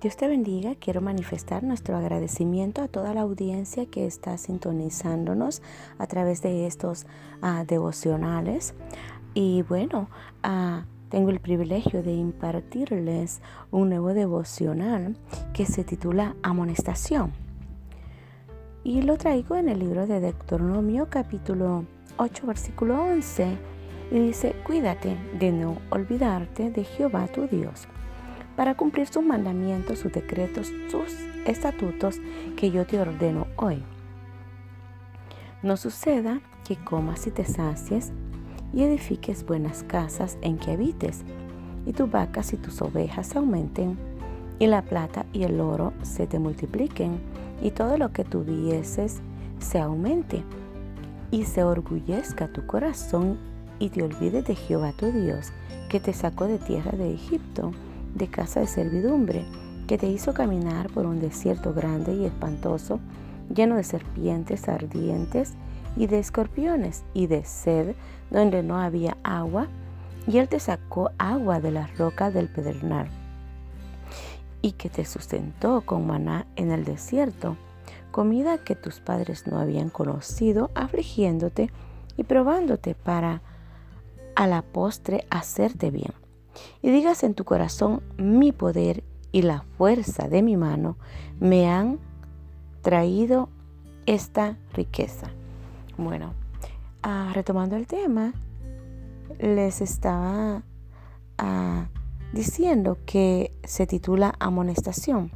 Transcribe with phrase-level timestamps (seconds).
[0.00, 0.76] Dios te bendiga.
[0.76, 5.60] Quiero manifestar nuestro agradecimiento a toda la audiencia que está sintonizándonos
[5.98, 7.04] a través de estos
[7.42, 8.74] uh, devocionales.
[9.34, 10.08] Y bueno,
[10.44, 13.40] uh, tengo el privilegio de impartirles
[13.72, 15.16] un nuevo devocional
[15.52, 17.32] que se titula Amonestación.
[18.84, 21.86] Y lo traigo en el libro de Deuteronomio capítulo
[22.18, 23.58] 8 versículo 11
[24.12, 27.88] y dice, cuídate de no olvidarte de Jehová tu Dios
[28.58, 31.12] para cumplir sus mandamientos, sus decretos, sus
[31.46, 32.16] estatutos
[32.56, 33.84] que yo te ordeno hoy.
[35.62, 38.10] No suceda que comas y te sacies
[38.74, 41.22] y edifiques buenas casas en que habites,
[41.86, 43.96] y tus vacas y tus ovejas aumenten,
[44.58, 47.20] y la plata y el oro se te multipliquen,
[47.62, 49.20] y todo lo que tuvieses
[49.60, 50.42] se aumente,
[51.30, 53.38] y se orgullezca tu corazón,
[53.78, 55.52] y te olvides de Jehová tu Dios,
[55.88, 57.70] que te sacó de tierra de Egipto,
[58.18, 59.44] de casa de servidumbre,
[59.86, 63.00] que te hizo caminar por un desierto grande y espantoso,
[63.54, 65.54] lleno de serpientes ardientes
[65.96, 67.94] y de escorpiones y de sed,
[68.30, 69.68] donde no había agua,
[70.26, 73.08] y él te sacó agua de la roca del pedernal,
[74.60, 77.56] y que te sustentó con maná en el desierto,
[78.10, 81.70] comida que tus padres no habían conocido, afligiéndote
[82.16, 83.40] y probándote para
[84.34, 86.12] a la postre hacerte bien.
[86.82, 90.96] Y digas en tu corazón, mi poder y la fuerza de mi mano
[91.40, 91.98] me han
[92.82, 93.48] traído
[94.06, 95.30] esta riqueza.
[95.96, 96.32] Bueno,
[97.02, 98.32] ah, retomando el tema,
[99.38, 100.62] les estaba
[101.36, 101.88] ah,
[102.32, 105.30] diciendo que se titula amonestación.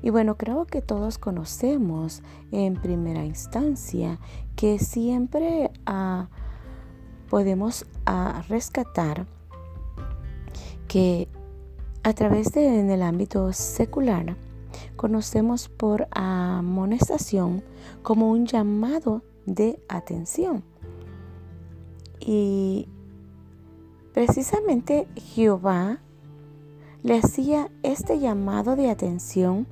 [0.00, 4.18] Y bueno, creo que todos conocemos en primera instancia
[4.54, 6.28] que siempre ah,
[7.28, 7.84] podemos
[8.48, 9.26] rescatar
[10.88, 11.28] que
[12.02, 14.36] a través de en el ámbito secular
[14.96, 17.62] conocemos por amonestación
[18.02, 20.64] como un llamado de atención.
[22.20, 22.88] Y
[24.12, 26.00] precisamente Jehová
[27.02, 29.66] le hacía este llamado de atención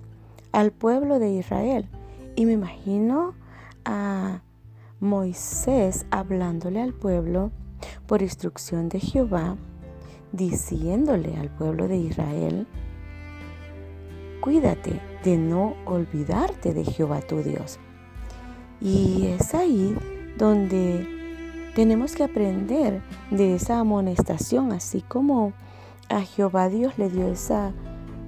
[0.53, 1.88] al pueblo de Israel.
[2.34, 3.34] Y me imagino
[3.84, 4.43] a
[5.00, 7.50] Moisés hablándole al pueblo
[8.06, 9.56] por instrucción de Jehová,
[10.32, 12.66] diciéndole al pueblo de Israel,
[14.41, 17.78] cuídate de no olvidarte de Jehová tu Dios.
[18.81, 19.97] Y es ahí
[20.38, 21.06] donde
[21.75, 25.53] tenemos que aprender de esa amonestación, así como
[26.09, 27.72] a Jehová Dios le dio esa,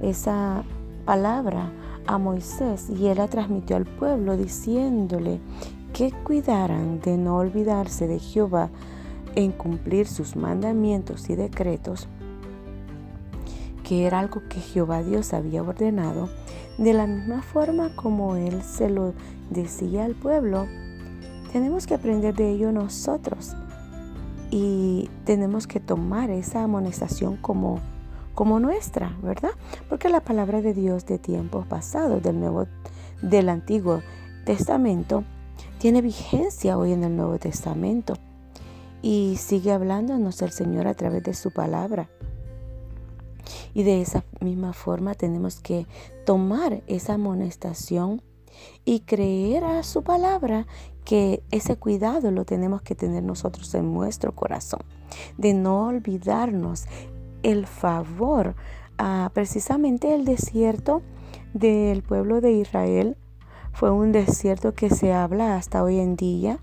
[0.03, 0.65] esa
[1.05, 1.71] palabra
[2.07, 5.41] a Moisés y él la transmitió al pueblo diciéndole
[5.93, 8.71] que cuidaran de no olvidarse de Jehová
[9.39, 12.09] en cumplir sus mandamientos y decretos,
[13.85, 16.29] que era algo que Jehová Dios había ordenado,
[16.77, 19.15] de la misma forma como Él se lo
[19.51, 20.67] decía al pueblo,
[21.53, 23.55] tenemos que aprender de ello nosotros
[24.51, 27.79] y tenemos que tomar esa amonestación como,
[28.35, 29.53] como nuestra, ¿verdad?
[29.89, 32.45] Porque la palabra de Dios de tiempos pasados, del
[33.23, 34.03] del Antiguo
[34.45, 35.23] Testamento,
[35.79, 38.15] tiene vigencia hoy en el Nuevo Testamento
[39.03, 42.09] y sigue hablándonos el Señor a través de su palabra.
[43.75, 45.87] Y de esa misma forma tenemos que
[46.27, 48.23] tomar esa amonestación
[48.85, 50.67] y creer a su palabra
[51.05, 54.81] que ese cuidado lo tenemos que tener nosotros en nuestro corazón,
[55.39, 56.87] de no olvidarnos
[57.43, 58.55] el favor,
[58.99, 61.03] a precisamente el desierto
[61.55, 63.17] del pueblo de Israel
[63.73, 66.59] fue un desierto que se habla hasta hoy en día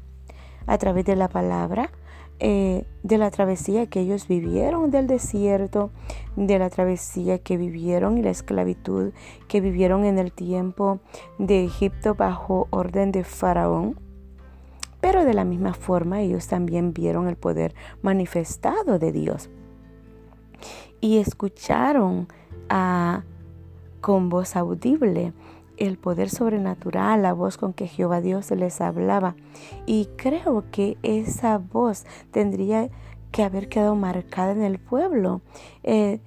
[0.67, 1.91] a través de la palabra,
[2.40, 5.91] eh, de la travesía que ellos vivieron del desierto,
[6.35, 9.13] de la travesía que vivieron y la esclavitud
[9.47, 11.00] que vivieron en el tiempo
[11.38, 14.00] de Egipto bajo orden de Faraón.
[15.00, 19.49] Pero de la misma forma ellos también vieron el poder manifestado de Dios
[20.99, 22.28] y escucharon
[22.70, 23.23] a,
[24.02, 25.31] con voz audible
[25.78, 29.36] el poder sobrenatural, la voz con que Jehová Dios les hablaba.
[29.86, 32.90] Y creo que esa voz tendría
[33.32, 35.42] que haber quedado marcada en el pueblo.
[35.84, 36.20] Eh,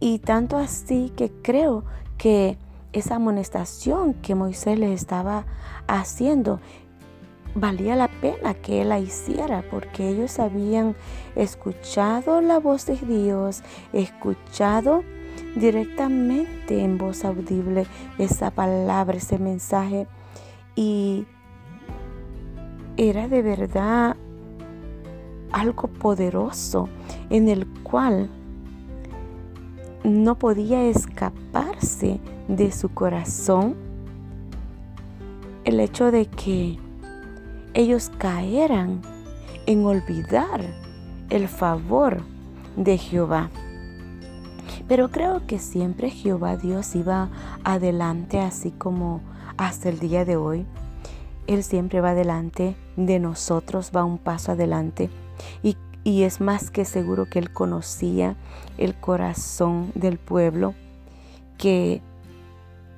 [0.00, 1.84] y tanto así que creo
[2.18, 2.58] que
[2.92, 5.44] esa amonestación que Moisés les estaba
[5.86, 6.60] haciendo
[7.54, 10.94] valía la pena que él la hiciera porque ellos habían
[11.34, 13.62] escuchado la voz de Dios,
[13.92, 15.02] escuchado
[15.54, 17.86] directamente en voz audible
[18.18, 20.06] esa palabra, ese mensaje.
[20.74, 21.26] Y
[22.96, 24.16] era de verdad
[25.52, 26.88] algo poderoso
[27.30, 28.28] en el cual
[30.04, 33.74] no podía escaparse de su corazón
[35.64, 36.78] el hecho de que
[37.74, 39.02] ellos caeran
[39.66, 40.60] en olvidar
[41.28, 42.22] el favor
[42.76, 43.50] de Jehová.
[44.88, 47.28] Pero creo que siempre Jehová Dios iba
[47.64, 49.20] adelante, así como
[49.56, 50.66] hasta el día de hoy.
[51.46, 55.10] Él siempre va adelante de nosotros, va un paso adelante.
[55.62, 58.36] Y, y es más que seguro que Él conocía
[58.78, 60.74] el corazón del pueblo,
[61.58, 62.00] que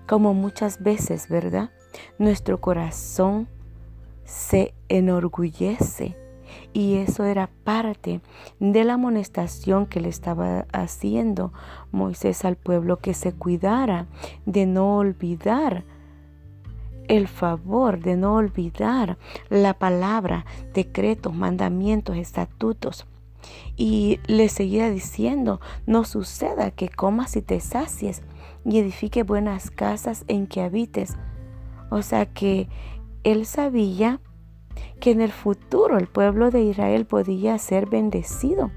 [0.06, 1.70] como muchas veces, ¿verdad?
[2.19, 3.49] Nuestro corazón
[4.25, 6.17] se enorgullece
[6.73, 8.21] y eso era parte
[8.61, 11.53] de la amonestación que le estaba haciendo
[11.93, 14.07] Moisés al pueblo, que se cuidara
[14.47, 15.85] de no olvidar
[17.09, 19.19] el favor, de no olvidar
[19.49, 20.45] la palabra,
[20.75, 23.07] decretos, mandamientos, estatutos.
[23.77, 28.23] Y le seguía diciendo, no suceda que comas y te sacies
[28.65, 31.17] y edifique buenas casas en que habites.
[31.91, 32.69] O sea que
[33.25, 34.21] él sabía
[35.01, 38.71] que en el futuro el pueblo de Israel podía ser bendecido.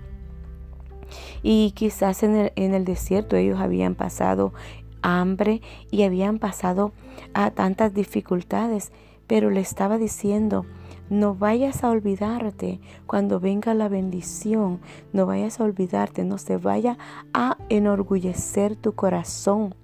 [1.43, 4.53] Y quizás en el, en el desierto ellos habían pasado
[5.01, 6.93] hambre y habían pasado
[7.33, 8.91] a tantas dificultades,
[9.27, 10.65] pero le estaba diciendo,
[11.09, 14.79] no vayas a olvidarte cuando venga la bendición,
[15.11, 16.97] no vayas a olvidarte, no se vaya
[17.33, 19.75] a enorgullecer tu corazón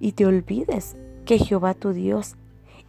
[0.00, 2.36] y te olvides que Jehová tu Dios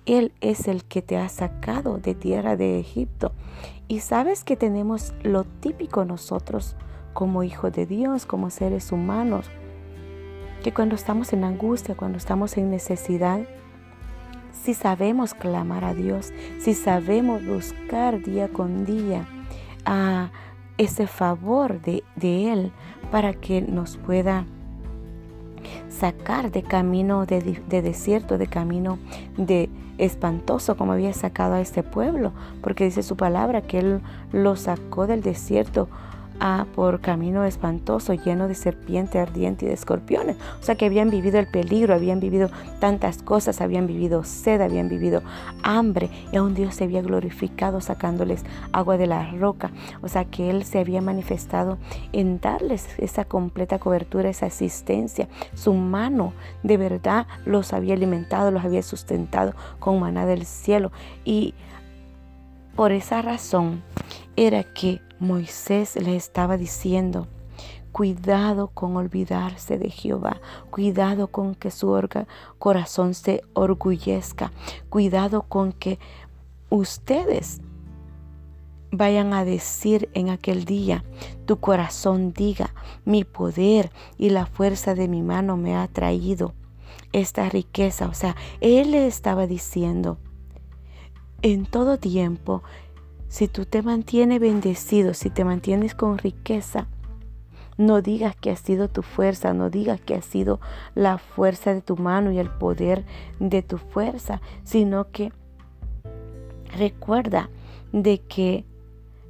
[0.09, 3.31] él es el que te ha sacado de tierra de Egipto.
[3.87, 6.75] Y sabes que tenemos lo típico nosotros
[7.13, 9.49] como hijos de Dios, como seres humanos,
[10.63, 13.41] que cuando estamos en angustia, cuando estamos en necesidad,
[14.51, 19.27] si sabemos clamar a Dios, si sabemos buscar día con día
[19.85, 20.31] a
[20.77, 22.71] ese favor de, de Él
[23.11, 24.45] para que nos pueda
[25.87, 28.97] sacar de camino de, de desierto, de camino
[29.37, 32.31] de espantoso como había sacado a este pueblo,
[32.61, 34.01] porque dice su palabra que Él
[34.31, 35.87] lo sacó del desierto
[36.75, 40.37] por camino espantoso, lleno de serpiente ardiente y de escorpiones.
[40.59, 42.49] O sea que habían vivido el peligro, habían vivido
[42.79, 45.21] tantas cosas, habían vivido sed, habían vivido
[45.63, 49.71] hambre, y aún Dios se había glorificado sacándoles agua de la roca.
[50.01, 51.77] O sea que Él se había manifestado
[52.13, 55.27] en darles esa completa cobertura, esa asistencia.
[55.53, 56.33] Su mano
[56.63, 60.91] de verdad los había alimentado, los había sustentado con maná del cielo.
[61.25, 61.53] Y
[62.79, 63.83] por esa razón
[64.37, 67.27] era que Moisés le estaba diciendo,
[67.91, 70.39] cuidado con olvidarse de Jehová,
[70.69, 72.01] cuidado con que su
[72.57, 74.53] corazón se orgullezca,
[74.87, 75.99] cuidado con que
[76.69, 77.59] ustedes
[78.91, 81.03] vayan a decir en aquel día,
[81.45, 82.73] tu corazón diga,
[83.03, 86.53] mi poder y la fuerza de mi mano me ha traído
[87.11, 88.07] esta riqueza.
[88.07, 90.17] O sea, él le estaba diciendo,
[91.41, 92.63] en todo tiempo
[93.27, 96.87] si tú te mantienes bendecido, si te mantienes con riqueza,
[97.77, 100.59] no digas que ha sido tu fuerza, no digas que ha sido
[100.95, 103.05] la fuerza de tu mano y el poder
[103.39, 105.31] de tu fuerza, sino que
[106.75, 107.49] recuerda
[107.93, 108.65] de que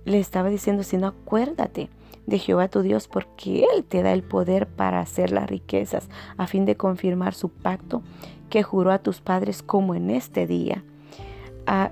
[0.05, 1.89] le estaba diciendo, sino acuérdate
[2.25, 6.47] de Jehová tu Dios, porque Él te da el poder para hacer las riquezas, a
[6.47, 8.01] fin de confirmar su pacto
[8.49, 10.83] que juró a tus padres como en este día.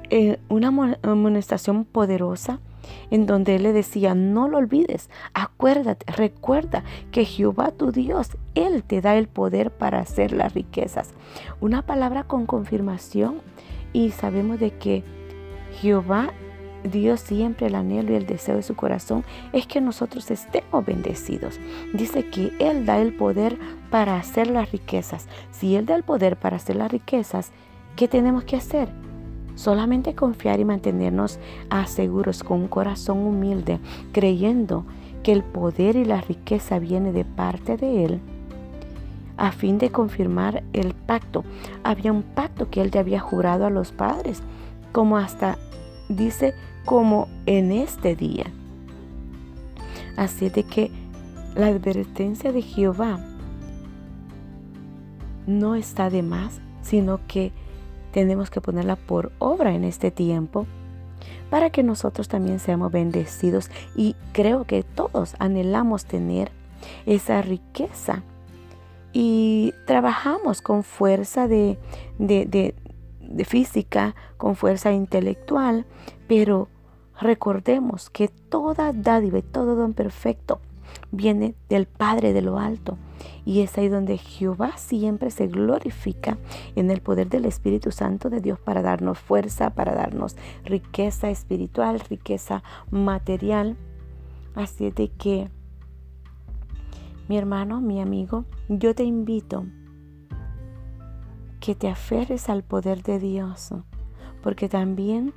[0.10, 0.70] Eh, una
[1.04, 2.60] amonestación poderosa
[3.12, 8.84] en donde él le decía, no lo olvides, acuérdate, recuerda que Jehová tu Dios, Él
[8.84, 11.12] te da el poder para hacer las riquezas.
[11.62, 13.42] Una palabra con confirmación
[13.94, 15.04] y sabemos de que
[15.80, 16.34] Jehová
[16.84, 21.60] Dios siempre el anhelo y el deseo de su corazón es que nosotros estemos bendecidos.
[21.94, 23.58] Dice que Él da el poder
[23.92, 25.28] para hacer las riquezas.
[25.52, 27.52] Si Él da el poder para hacer las riquezas,
[27.96, 29.07] ¿qué tenemos que hacer?
[29.58, 31.40] Solamente confiar y mantenernos
[31.88, 33.80] seguros con un corazón humilde,
[34.14, 34.86] creyendo
[35.24, 38.22] que el poder y la riqueza viene de parte de Él
[39.38, 41.46] a fin de confirmar el pacto.
[41.84, 44.42] Había un pacto que él le había jurado a los padres,
[44.92, 45.58] como hasta
[46.10, 46.54] dice,
[46.86, 48.46] como en este día.
[50.18, 50.92] Así de que
[51.56, 53.20] la advertencia de Jehová
[55.46, 57.52] no está de más, sino que
[58.18, 60.66] tenemos que ponerla por obra en este tiempo
[61.52, 63.70] para que nosotros también seamos bendecidos.
[63.96, 66.52] Y creo que todos anhelamos tener
[67.06, 68.24] esa riqueza.
[69.14, 71.78] Y trabajamos con fuerza de,
[72.18, 72.74] de,
[73.46, 75.86] física, con fuerza intelectual,
[76.28, 76.70] pero
[77.22, 80.60] recordemos que toda dádiva y todo don perfecto
[81.12, 82.98] viene del Padre de lo alto,
[83.46, 86.38] Y es ahí donde Jehová siempre se glorifica
[86.76, 92.00] en el poder del Espíritu Santo de Dios para darnos fuerza, para darnos riqueza espiritual,
[92.00, 93.78] riqueza material.
[94.56, 95.50] Así de que,
[97.28, 99.66] mi hermano, mi amigo, yo te invito
[101.60, 103.74] que te aferres al poder de Dios,
[104.42, 105.34] porque también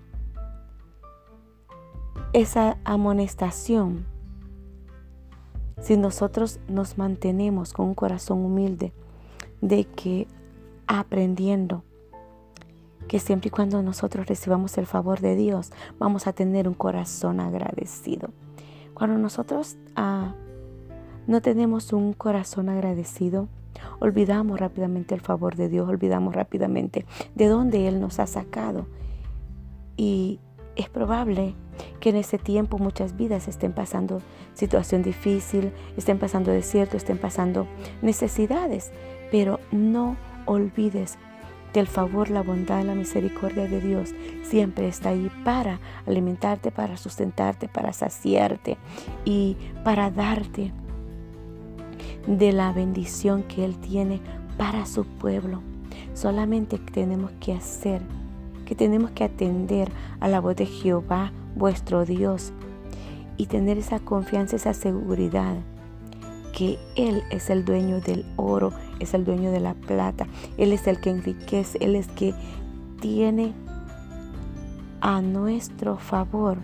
[2.32, 4.06] esa amonestación
[5.80, 8.92] si nosotros nos mantenemos con un corazón humilde
[9.60, 10.26] de que
[10.86, 11.84] aprendiendo
[13.08, 17.40] que siempre y cuando nosotros recibamos el favor de Dios, vamos a tener un corazón
[17.40, 18.30] agradecido.
[18.94, 20.34] Cuando nosotros ah,
[21.26, 23.48] no tenemos un corazón agradecido,
[23.98, 28.86] olvidamos rápidamente el favor de Dios, olvidamos rápidamente de dónde Él nos ha sacado.
[29.96, 30.38] Y
[30.76, 31.54] es probable
[32.00, 34.20] que en ese tiempo muchas vidas estén pasando
[34.54, 37.66] situación difícil, estén pasando desierto, estén pasando
[38.02, 38.92] necesidades,
[39.30, 41.18] pero no olvides
[41.72, 44.10] que el favor, la bondad, la misericordia de Dios
[44.42, 48.76] siempre está ahí para alimentarte, para sustentarte, para saciarte
[49.24, 50.72] y para darte
[52.26, 54.20] de la bendición que Él tiene
[54.58, 55.62] para su pueblo.
[56.14, 58.02] Solamente tenemos que hacer
[58.70, 62.52] que tenemos que atender a la voz de Jehová, vuestro Dios,
[63.36, 65.56] y tener esa confianza, esa seguridad
[66.56, 70.26] que Él es el dueño del oro, es el dueño de la plata,
[70.58, 72.34] Él es el que enriquece, Él es que
[73.00, 73.52] tiene
[75.00, 76.58] a nuestro favor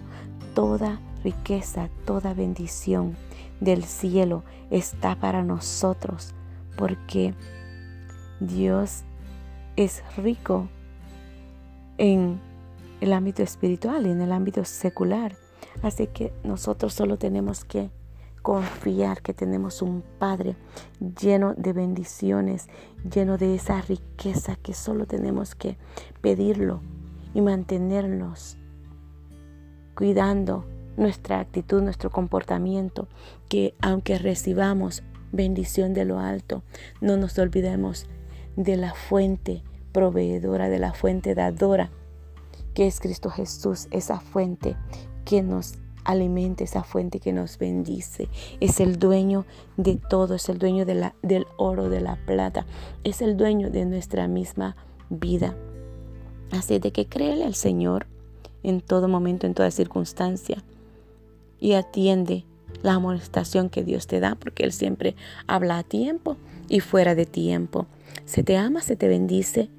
[0.55, 3.17] toda riqueza, toda bendición
[3.61, 6.35] del cielo está para nosotros,
[6.77, 7.35] porque
[8.41, 9.05] Dios
[9.77, 10.69] es rico
[11.99, 12.41] en
[13.01, 15.37] el ámbito espiritual y en el ámbito secular.
[15.83, 17.91] Así que nosotros solo tenemos que
[18.43, 20.55] confiar que tenemos un Padre
[21.21, 22.69] lleno de bendiciones,
[23.11, 25.77] lleno de esa riqueza que solo tenemos que
[26.21, 26.81] pedirlo
[27.35, 28.57] y mantenernos
[29.97, 30.65] cuidando
[30.97, 33.09] nuestra actitud, nuestro comportamiento,
[33.49, 36.63] que aunque recibamos bendición de lo alto,
[37.01, 38.07] no nos olvidemos
[38.57, 39.63] de la fuente
[39.93, 41.91] proveedora, de la fuente dadora,
[42.77, 44.77] que es Cristo Jesús, esa fuente
[45.25, 48.29] que nos alimenta, esa fuente que nos bendice.
[48.61, 49.47] Es el dueño
[49.79, 52.67] de todo, es el dueño del oro, de la plata,
[53.03, 54.77] es el dueño de nuestra misma
[55.09, 55.57] vida.
[56.51, 58.09] Así de que créele al Señor
[58.63, 60.63] en todo momento, en toda circunstancia,
[61.59, 62.45] y atiende
[62.83, 65.17] la amonestación que Dios te da, porque Él siempre
[65.47, 66.37] habla a tiempo
[66.69, 67.87] y fuera de tiempo.
[68.27, 69.71] Se te ama, se te bendice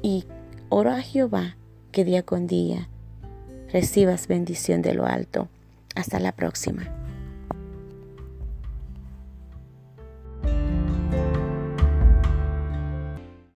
[0.00, 0.24] y
[0.70, 1.57] oro a Jehová
[1.98, 2.88] que día con día
[3.72, 5.48] recibas bendición de lo alto.
[5.96, 6.97] Hasta la próxima.